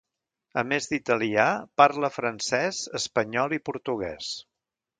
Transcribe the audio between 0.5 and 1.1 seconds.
A més